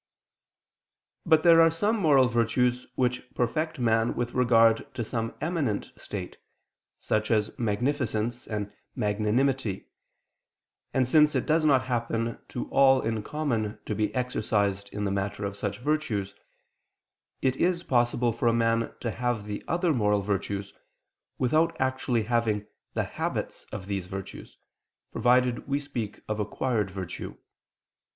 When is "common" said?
13.21-13.77